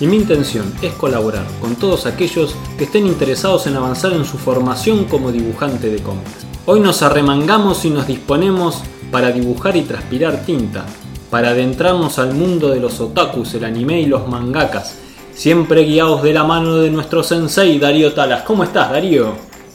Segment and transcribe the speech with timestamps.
[0.00, 4.38] y mi intención es colaborar con todos aquellos que estén interesados en avanzar en su
[4.38, 6.46] formación como dibujante de cómics.
[6.66, 10.84] Hoy nos arremangamos y nos disponemos para dibujar y transpirar tinta,
[11.30, 14.96] para adentrarnos al mundo de los otakus, el anime y los mangakas,
[15.34, 18.42] siempre guiados de la mano de nuestro sensei Darío Talas.
[18.42, 19.34] ¿Cómo estás, Darío?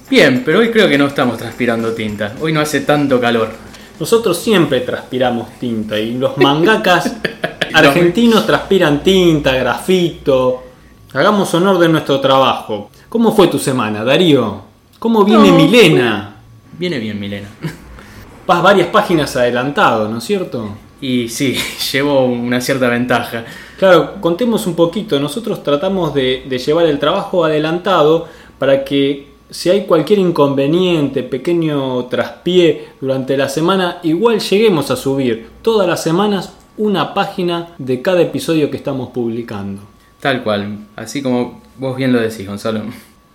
[0.10, 2.36] Bien, pero hoy creo que no estamos transpirando tinta.
[2.42, 3.50] Hoy no hace tanto calor.
[4.00, 7.14] Nosotros siempre transpiramos tinta y los mangakas
[7.74, 10.64] argentinos transpiran tinta, grafito.
[11.14, 12.90] Hagamos honor de nuestro trabajo.
[13.10, 14.62] ¿Cómo fue tu semana, Darío?
[15.00, 16.36] ¿Cómo viene No, Milena?
[16.78, 17.50] Viene bien, Milena.
[18.48, 20.70] Vas varias páginas adelantado, ¿no es cierto?
[21.02, 21.58] Y sí,
[21.92, 23.46] llevo una cierta ventaja.
[23.78, 25.20] Claro, contemos un poquito.
[25.20, 32.06] Nosotros tratamos de, de llevar el trabajo adelantado para que si hay cualquier inconveniente, pequeño
[32.06, 38.22] traspié durante la semana, igual lleguemos a subir todas las semanas una página de cada
[38.22, 39.82] episodio que estamos publicando.
[40.20, 42.82] Tal cual, así como vos bien lo decís, Gonzalo.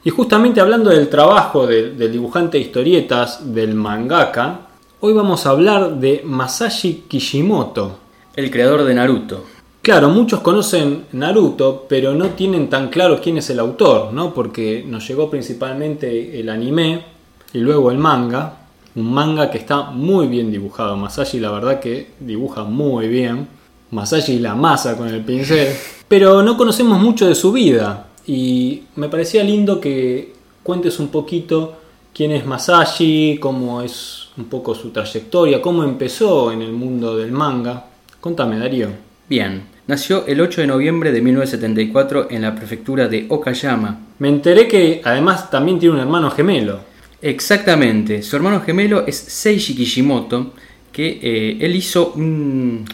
[0.05, 4.61] Y justamente hablando del trabajo de- del dibujante de historietas, del mangaka,
[5.01, 7.99] hoy vamos a hablar de Masashi Kishimoto.
[8.35, 9.45] El creador de Naruto.
[9.83, 14.35] Claro, muchos conocen Naruto, pero no tienen tan claro quién es el autor, ¿no?
[14.35, 17.05] Porque nos llegó principalmente el anime
[17.53, 18.66] y luego el manga.
[18.97, 20.97] Un manga que está muy bien dibujado.
[20.97, 23.47] Masashi la verdad que dibuja muy bien.
[23.91, 25.69] Masashi la masa con el pincel.
[26.09, 28.07] Pero no conocemos mucho de su vida.
[28.27, 31.77] Y me parecía lindo que cuentes un poquito
[32.15, 37.33] quién es Masashi, cómo es un poco su trayectoria, cómo empezó en el mundo del
[37.33, 37.85] manga.
[38.21, 38.89] Contame, Darío.
[39.29, 43.99] Bien, nació el 8 de noviembre de 1974 en la prefectura de Okayama.
[44.19, 46.96] Me enteré que además también tiene un hermano gemelo.
[47.27, 50.53] Exactamente, su hermano gemelo es Seiji Kishimoto,
[50.93, 52.85] que eh, él hizo un,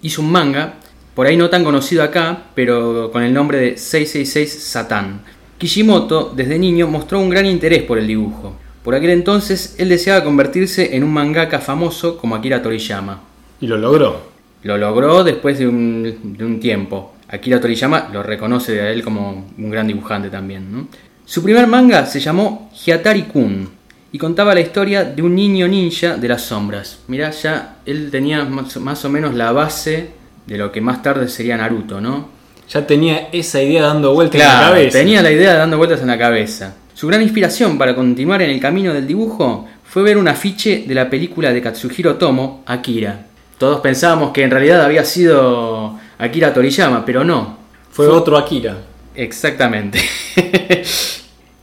[0.00, 0.74] hizo un manga,
[1.12, 5.22] por ahí no tan conocido acá, pero con el nombre de 666 Satan.
[5.58, 8.54] Kishimoto desde niño mostró un gran interés por el dibujo.
[8.84, 13.20] Por aquel entonces él deseaba convertirse en un mangaka famoso como Akira Toriyama.
[13.60, 14.22] Y lo logró.
[14.62, 17.16] Lo logró después de un, de un tiempo.
[17.26, 20.70] Akira Toriyama lo reconoce a él como un gran dibujante también.
[20.70, 20.86] ¿no?
[21.24, 23.79] Su primer manga se llamó Hyatari-kun
[24.12, 26.98] y contaba la historia de un niño ninja de las sombras.
[27.08, 30.10] Mirá, ya él tenía más, más o menos la base
[30.46, 32.28] de lo que más tarde sería Naruto, ¿no?
[32.68, 34.98] Ya tenía esa idea dando vueltas en la Claro, cabeza.
[34.98, 36.74] tenía la idea dando vueltas en la cabeza.
[36.94, 40.94] Su gran inspiración para continuar en el camino del dibujo fue ver un afiche de
[40.94, 43.26] la película de Katsuhiro Tomo, Akira.
[43.58, 47.58] Todos pensábamos que en realidad había sido Akira Toriyama, pero no.
[47.90, 48.76] Fue otro Akira.
[49.14, 50.00] Exactamente.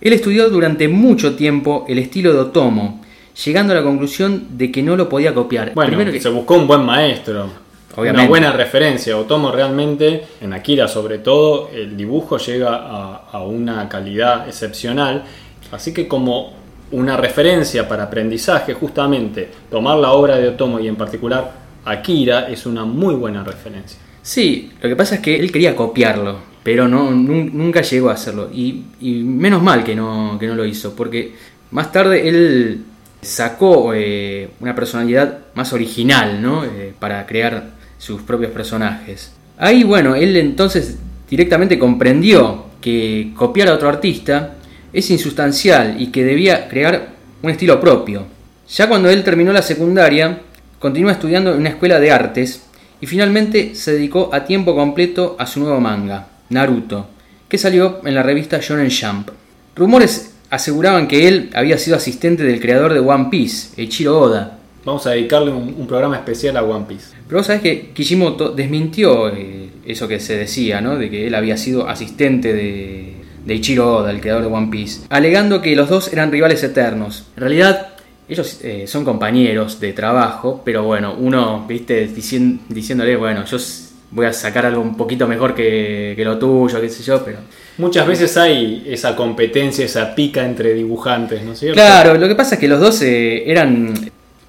[0.02, 3.02] Él estudió durante mucho tiempo el estilo de Otomo,
[3.46, 5.74] llegando a la conclusión de que no lo podía copiar.
[5.74, 7.50] Bueno, Primero que- se buscó un buen maestro.
[7.96, 8.22] Obviamente.
[8.22, 9.18] Una buena referencia.
[9.18, 15.24] Otomo realmente, en Akira sobre todo, el dibujo llega a, a una calidad excepcional.
[15.72, 16.54] Así que como
[16.92, 21.52] una referencia para aprendizaje, justamente, tomar la obra de Otomo y en particular
[21.86, 23.98] Akira es una muy buena referencia.
[24.22, 26.38] Sí, lo que pasa es que él quería copiarlo,
[26.68, 28.50] pero no, nun- nunca llegó a hacerlo.
[28.54, 31.34] Y, y menos mal que no, que no lo hizo, porque
[31.72, 32.84] más tarde él
[33.22, 36.66] sacó eh, una personalidad más original, ¿no?
[36.66, 39.32] Eh, para crear sus propios personajes.
[39.58, 40.98] Ahí, bueno, él entonces
[41.30, 44.56] directamente comprendió que copiar a otro artista
[44.92, 47.14] es insustancial y que debía crear
[47.44, 48.26] un estilo propio.
[48.68, 50.42] Ya cuando él terminó la secundaria,
[50.80, 52.64] continuó estudiando en una escuela de artes
[53.00, 57.08] y finalmente se dedicó a tiempo completo a su nuevo manga, Naruto,
[57.50, 59.30] que salió en la revista Shonen Jump.
[59.76, 64.54] Rumores aseguraban que él había sido asistente del creador de One Piece, Eiichiro Oda,
[64.86, 67.08] Vamos a dedicarle un, un programa especial a One Piece.
[67.28, 70.96] pero vos sabés que Kishimoto desmintió eh, eso que se decía, ¿no?
[70.98, 73.16] De que él había sido asistente de,
[73.46, 77.26] de Ichiro Oda, el creador de One Piece, alegando que los dos eran rivales eternos.
[77.36, 77.90] En realidad,
[78.30, 83.58] ellos eh, son compañeros de trabajo, pero bueno, uno, viste, dicien- diciéndole, bueno, yo
[84.12, 87.40] voy a sacar algo un poquito mejor que, que lo tuyo, qué sé yo, pero...
[87.78, 91.76] Muchas veces hay esa competencia, esa pica entre dibujantes, ¿no es cierto?
[91.76, 93.94] Claro, lo que pasa es que los dos eh, eran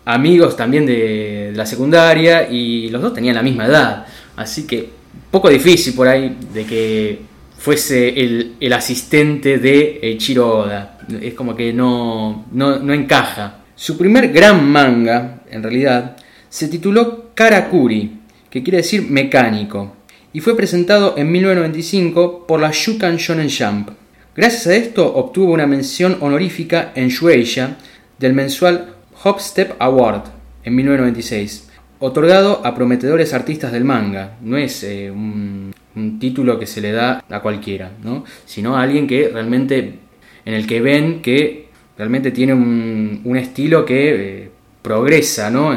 [0.07, 4.07] amigos también de, la secundaria y los dos tenían la misma edad.
[4.37, 4.89] Así que
[5.31, 7.19] poco difícil por ahí de que
[7.59, 10.99] fuese el, el asistente de Eiichiro Oda.
[11.21, 13.59] Es como que no, no, no encaja.
[13.75, 16.17] Su primer gran manga, en realidad,
[16.49, 18.18] se tituló Karakuri,
[18.51, 19.95] que quiere decir mecánico,
[20.33, 23.91] y fue presentado en 1995 por la Shukan Shonen Jump.
[24.37, 27.77] Gracias a esto obtuvo una mención honorífica en Shueisha
[28.19, 30.25] del mensual Hopstep Award
[30.63, 34.37] en 1996, otorgado a prometedores artistas del manga.
[34.43, 35.75] No es eh, un,
[36.21, 38.25] título que se le da a cualquiera, ¿no?
[38.45, 39.99] sino a alguien que realmente,
[40.45, 45.73] en el que ven que realmente tiene un, un estilo que eh, progresa, ¿no?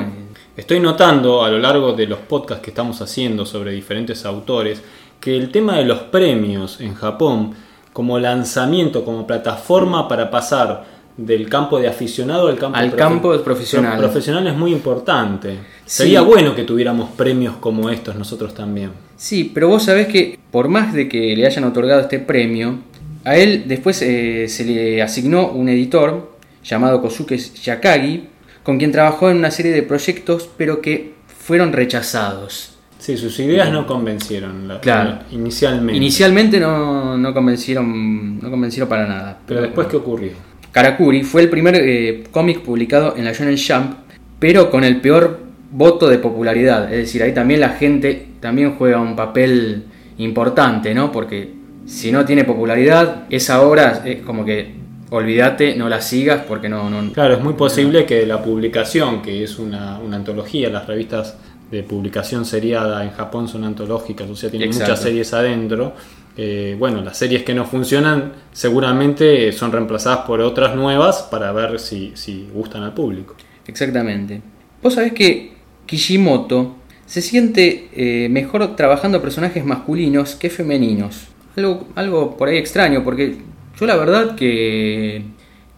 [0.57, 4.81] Estoy notando a lo largo de los podcasts que estamos haciendo sobre diferentes autores
[5.21, 7.53] que el tema de los premios en Japón
[7.93, 10.83] como lanzamiento, como plataforma para pasar
[11.15, 13.97] del campo de aficionado al campo, al profe campo profesional.
[13.97, 15.51] profesional es muy importante.
[15.85, 16.03] Sí.
[16.03, 18.91] Sería bueno que tuviéramos premios como estos nosotros también.
[19.15, 22.77] Sí, pero vos sabés que por más de que le hayan otorgado este premio,
[23.23, 28.27] a él después eh, se le asignó un editor llamado Kosuke Yakagi,
[28.63, 32.77] con quien trabajó en una serie de proyectos, pero que fueron rechazados.
[32.99, 35.19] Sí, sus ideas no convencieron la, claro.
[35.31, 35.97] inicialmente.
[35.97, 39.39] Inicialmente no, no, convencieron, no convencieron para nada.
[39.47, 40.33] Pero después, ¿qué ocurrió?
[40.71, 43.95] Karakuri fue el primer eh, cómic publicado en la Shonen Jump,
[44.39, 45.39] pero con el peor
[45.71, 46.93] voto de popularidad.
[46.93, 49.85] Es decir, ahí también la gente también juega un papel
[50.17, 51.11] importante, ¿no?
[51.11, 51.53] Porque
[51.85, 54.80] si no tiene popularidad, esa obra es como que
[55.11, 57.11] olvídate, no la sigas porque no, no...
[57.11, 61.37] Claro, es muy posible que la publicación, que es una, una antología, las revistas
[61.69, 64.91] de publicación seriada en Japón son antológicas, o sea, tienen Exacto.
[64.91, 65.93] muchas series adentro.
[66.37, 71.79] Eh, bueno, las series que no funcionan seguramente son reemplazadas por otras nuevas para ver
[71.79, 73.35] si, si gustan al público.
[73.67, 74.41] Exactamente.
[74.81, 75.53] Vos sabés que
[75.85, 76.75] Kishimoto
[77.05, 81.27] se siente eh, mejor trabajando personajes masculinos que femeninos.
[81.57, 83.37] Algo, algo por ahí extraño, porque
[83.81, 85.23] yo la verdad que,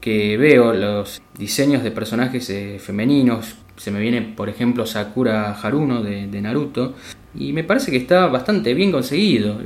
[0.01, 6.03] que veo los diseños de personajes eh, femeninos, se me viene por ejemplo Sakura Haruno
[6.03, 6.95] de, de, Naruto,
[7.33, 9.57] y me parece que está bastante bien conseguido.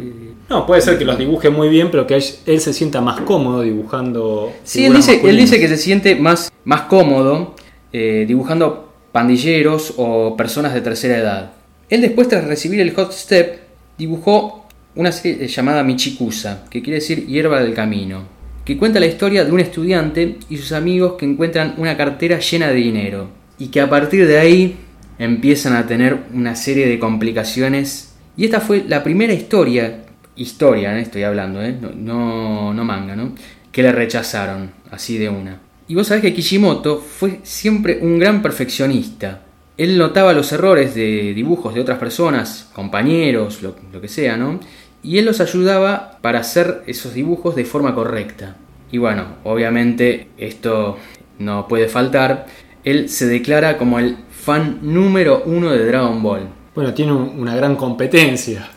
[0.50, 3.22] No, puede ser que los dibuje muy bien, pero que él, él se sienta más
[3.22, 4.54] cómodo dibujando.
[4.64, 7.56] Sí, él dice, él dice, que se siente más, más cómodo
[7.92, 11.54] eh, dibujando pandilleros o personas de tercera edad.
[11.90, 13.62] Él después tras recibir el Hot Step
[13.98, 14.67] dibujó
[14.98, 18.24] una serie llamada Michikusa, que quiere decir hierba del camino,
[18.66, 22.68] que cuenta la historia de un estudiante y sus amigos que encuentran una cartera llena
[22.68, 24.76] de dinero y que a partir de ahí
[25.20, 28.16] empiezan a tener una serie de complicaciones.
[28.36, 30.04] Y esta fue la primera historia,
[30.36, 31.02] historia, ¿eh?
[31.02, 31.78] estoy hablando, ¿eh?
[31.80, 33.34] no, no, manga, ¿no?
[33.72, 35.62] que le rechazaron así de una.
[35.88, 39.44] Y vos sabés que Kishimoto fue siempre un gran perfeccionista.
[39.78, 44.60] Él notaba los errores de dibujos de otras personas, compañeros, lo, lo que sea, ¿no?
[45.04, 48.56] Y él los ayudaba para hacer esos dibujos de forma correcta.
[48.92, 50.98] Y bueno, obviamente esto
[51.40, 52.48] no puede faltar.
[52.84, 56.48] Él se declara como el fan número uno de Dragon Ball.
[56.74, 58.70] Bueno, tiene una gran competencia.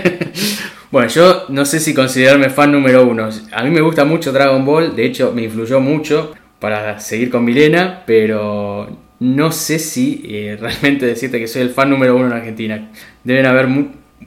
[0.90, 3.28] bueno, yo no sé si considerarme fan número uno.
[3.52, 7.44] A mí me gusta mucho Dragon Ball, de hecho me influyó mucho para seguir con
[7.44, 8.88] Milena, pero
[9.20, 12.90] no sé si eh, realmente decirte que soy el fan número uno en Argentina.
[13.24, 13.68] Deben haber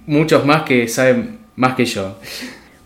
[0.06, 2.18] muchos más que saben más que yo.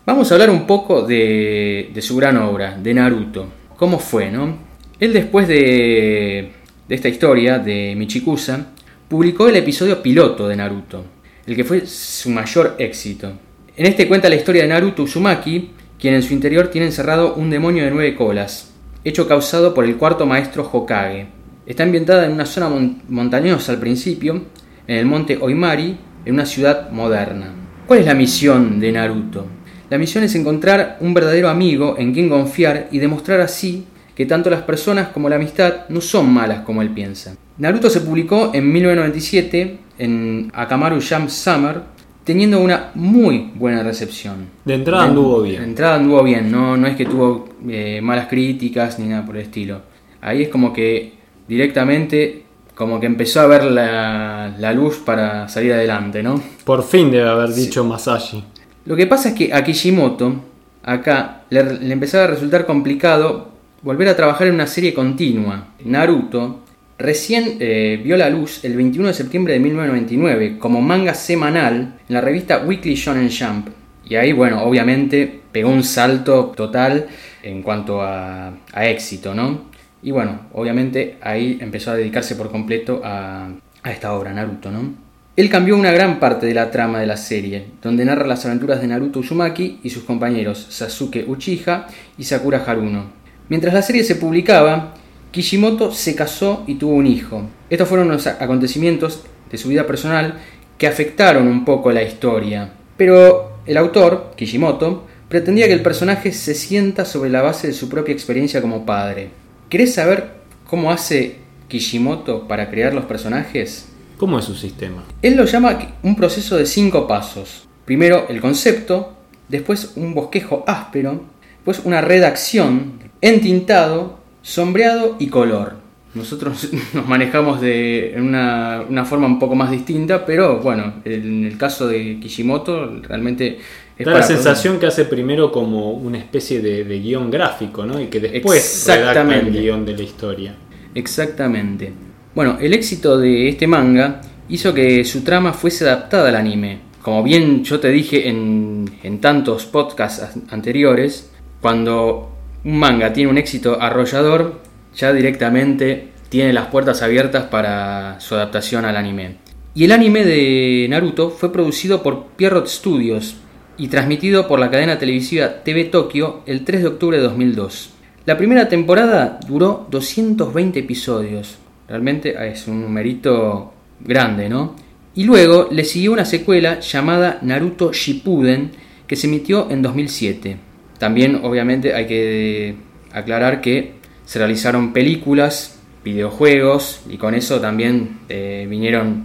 [0.06, 3.46] Vamos a hablar un poco de, su gran obra, de Naruto.
[3.76, 4.56] ¿Cómo fue, no?
[4.98, 6.50] Él después de,
[6.88, 8.72] esta historia de Michikusa,
[9.08, 11.04] publicó el episodio piloto de Naruto,
[11.46, 13.32] el que fue su mayor éxito.
[13.76, 17.50] En este cuenta la historia de Naruto Uzumaki, quien en su interior tiene encerrado un
[17.50, 18.72] demonio de nueve colas,
[19.04, 21.26] hecho causado por el cuarto maestro Hokage.
[21.66, 24.42] Está ambientada en una zona mon montañosa al principio,
[24.86, 27.52] en el monte Oimari, en una ciudad moderna.
[27.86, 29.46] ¿Cuál es la misión de Naruto?
[29.88, 34.50] La misión es encontrar un verdadero amigo en quien confiar y demostrar así que tanto
[34.50, 37.34] las personas como la amistad no son malas como él piensa.
[37.58, 41.82] Naruto se publicó en 1997 en Akamaru Jam Summer,
[42.24, 44.46] teniendo una muy buena recepción.
[44.64, 45.60] De entrada anduvo bien.
[45.62, 49.36] De entrada anduvo bien, no, no es que tuvo eh, malas críticas ni nada por
[49.36, 49.82] el estilo.
[50.20, 51.14] Ahí es como que
[51.48, 52.44] directamente
[52.80, 56.42] como que empezó a ver la, la, luz para salir adelante, ¿no?
[56.64, 57.88] Por fin debe haber dicho sí.
[57.90, 58.44] Masashi.
[58.86, 60.36] Lo que pasa es que a Kishimoto,
[60.82, 63.50] acá, le, le empezaba a resultar complicado
[63.82, 65.66] volver a trabajar en una serie continua.
[65.84, 66.60] Naruto
[66.96, 72.14] recién eh, vio la luz el 21 de septiembre de 1999 como manga semanal en
[72.14, 73.68] la revista Weekly Shonen Jump.
[74.06, 77.08] Y ahí, bueno, obviamente pegó un salto total
[77.42, 79.68] en cuanto a, a éxito, ¿no?
[80.02, 83.50] Y bueno, obviamente ahí empezó a dedicarse por completo a,
[83.84, 84.94] esta obra, Naruto, ¿no?
[85.36, 88.80] Él cambió una gran parte de la trama de la serie, donde narra las aventuras
[88.80, 91.86] de Naruto Uzumaki y sus compañeros Sasuke Uchiha
[92.18, 93.10] y Sakura Haruno.
[93.48, 94.94] Mientras la serie se publicaba,
[95.30, 97.42] Kishimoto se casó y tuvo un hijo.
[97.70, 100.34] Estos fueron los acontecimientos de su vida personal
[100.76, 102.72] que afectaron un poco la historia.
[102.96, 107.88] Pero el autor, Kishimoto, pretendía que el personaje se sienta sobre la base de su
[107.88, 109.30] propia experiencia como padre.
[109.70, 110.32] ¿Querés saber
[110.68, 111.36] cómo hace
[111.68, 113.86] Kishimoto para crear los personajes?
[114.18, 115.04] ¿Cómo es su sistema?
[115.22, 117.68] Él lo llama un proceso de cinco pasos.
[117.84, 119.16] Primero el concepto,
[119.48, 121.22] después un bosquejo áspero,
[121.58, 125.76] después una redacción, entintado, sombreado y color.
[126.14, 131.56] Nosotros nos manejamos de una, una forma un poco más distinta, pero bueno, en el
[131.56, 133.58] caso de Kishimoto realmente
[133.96, 138.00] es Da la sensación que hace primero como una especie de, de guion gráfico, ¿no?
[138.00, 140.54] Y que después redacta el guion de la historia.
[140.94, 141.92] Exactamente.
[142.34, 146.80] Bueno, el éxito de este manga hizo que su trama fuese adaptada al anime.
[147.02, 152.30] Como bien yo te dije en, en tantos podcasts as- anteriores, cuando
[152.64, 154.60] un manga tiene un éxito arrollador,
[154.94, 159.36] ya directamente tiene las puertas abiertas para su adaptación al anime.
[159.74, 163.36] Y el anime de Naruto fue producido por Pierrot Studios
[163.76, 167.90] y transmitido por la cadena televisiva TV Tokio el 3 de octubre de 2002.
[168.26, 171.58] La primera temporada duró 220 episodios.
[171.88, 174.76] Realmente es un numerito grande, ¿no?
[175.14, 178.70] Y luego le siguió una secuela llamada Naruto Shippuden
[179.06, 180.56] que se emitió en 2007.
[180.98, 182.76] También obviamente hay que
[183.12, 183.99] aclarar que
[184.30, 189.24] se realizaron películas, videojuegos y con eso también eh, vinieron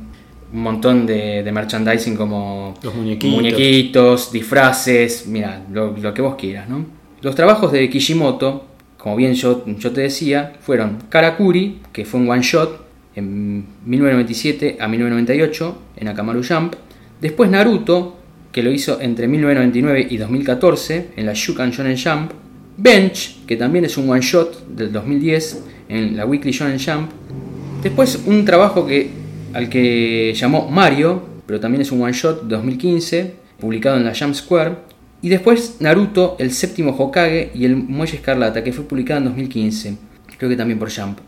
[0.51, 3.29] un montón de, de merchandising como Los muñequitos.
[3.29, 6.87] muñequitos, disfraces, mira, lo, lo que vos quieras, ¿no?
[7.21, 8.65] Los trabajos de Kishimoto,
[8.97, 12.83] como bien yo, yo te decía, fueron Karakuri, que fue un one shot
[13.15, 16.73] en 1997 a 1998 en Akamaru Jump.
[17.21, 18.17] Después Naruto,
[18.51, 22.31] que lo hizo entre 1999 y 2014 en la Shukan Shonen Jump.
[22.77, 27.11] Bench, que también es un one shot del 2010 en la Weekly Shonen Jump.
[27.81, 29.09] Después un trabajo que,
[29.53, 34.33] al que llamó Mario, pero también es un one shot 2015, publicado en la Jump
[34.33, 34.75] Square.
[35.21, 39.97] Y después Naruto, el séptimo Hokage y el Muelle Escarlata, que fue publicado en 2015,
[40.37, 41.19] creo que también por Jump.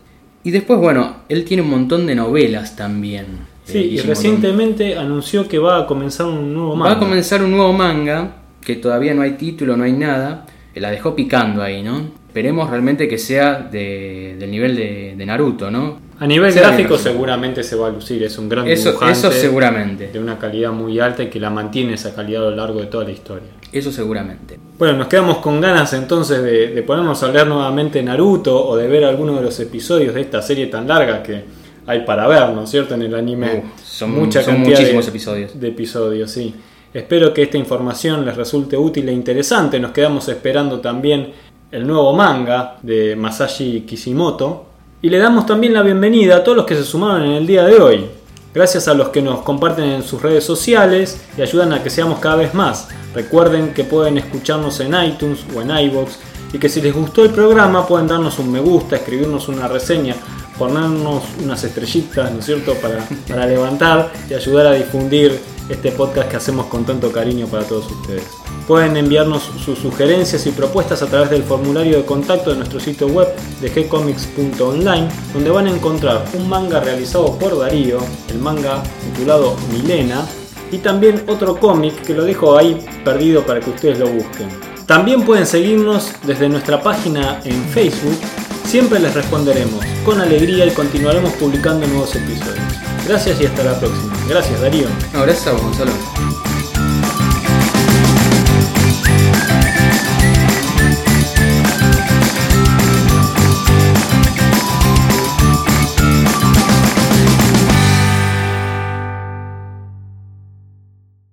[0.44, 3.26] Y después, bueno, él tiene un montón de novelas también.
[3.64, 4.08] Sí, eh, y Kishimoto.
[4.08, 6.90] recientemente anunció que va a comenzar un nuevo manga.
[6.90, 10.46] Va a comenzar un nuevo manga, que todavía no hay título, no hay nada.
[10.80, 12.10] La dejó picando ahí, ¿no?
[12.28, 15.98] Esperemos realmente que sea de- del nivel de, de Naruto, ¿no?
[16.20, 19.30] A nivel Sea gráfico seguramente se va a lucir, es un gran Eso, dibujante eso
[19.32, 20.08] seguramente.
[20.12, 22.86] de una calidad muy alta y que la mantiene esa calidad a lo largo de
[22.86, 23.48] toda la historia.
[23.72, 24.58] Eso seguramente.
[24.78, 28.88] Bueno, nos quedamos con ganas entonces de, de ponernos a leer nuevamente Naruto o de
[28.88, 31.44] ver alguno de los episodios de esta serie tan larga que
[31.86, 32.94] hay para ver, ¿no es cierto?
[32.94, 33.46] En el anime.
[33.54, 35.58] Uh, son- son cantidad muchísimos episodios.
[35.60, 36.54] De episodios, sí.
[36.98, 39.78] Espero que esta información les resulte útil e interesante.
[39.78, 41.32] Nos quedamos esperando también
[41.70, 44.64] el nuevo manga de Masashi Kishimoto.
[45.00, 47.64] Y le damos también la bienvenida a todos los que se sumaron en el día
[47.64, 48.06] de hoy.
[48.52, 52.18] Gracias a los que nos comparten en sus redes sociales y ayudan a que seamos
[52.18, 52.88] cada vez más.
[53.14, 56.18] Recuerden que pueden escucharnos en iTunes o en iBox
[56.52, 60.16] y que si les gustó el programa pueden darnos un me gusta, escribirnos una reseña,
[60.58, 66.36] ponernos unas estrellitas, ¿no es cierto?, para levantar y ayudar a difundir este podcast que
[66.36, 68.24] hacemos con tanto cariño para todos ustedes.
[68.66, 73.06] Pueden enviarnos sus sugerencias y propuestas a través del formulario de contacto de nuestro sitio
[73.06, 73.28] web
[73.60, 77.98] de gcomics.online, donde van a encontrar un manga realizado por Darío,
[78.28, 80.26] el manga titulado Milena,
[80.70, 84.48] y también otro cómic que lo dejo ahí perdido para que ustedes lo busquen.
[84.86, 88.18] También pueden seguirnos desde nuestra página en Facebook,
[88.64, 92.87] siempre les responderemos con alegría y continuaremos publicando nuevos episodios.
[93.08, 94.14] Gracias y hasta la próxima.
[94.28, 94.86] Gracias Darío.
[95.14, 96.47] No, gracias a vos, Gonzalo.